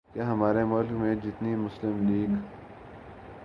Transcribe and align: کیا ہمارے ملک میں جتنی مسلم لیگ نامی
کیا 0.13 0.31
ہمارے 0.31 0.63
ملک 0.63 0.91
میں 0.91 1.15
جتنی 1.15 1.55
مسلم 1.55 2.07
لیگ 2.07 2.29
نامی 2.29 2.59